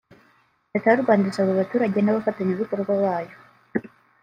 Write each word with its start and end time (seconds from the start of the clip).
Leta 0.71 0.87
y’u 0.89 1.03
Rwanda 1.03 1.25
isaba 1.27 1.49
abaturage 1.53 1.99
n’abafatanyabikorwa 2.01 2.93
bayo 3.03 3.35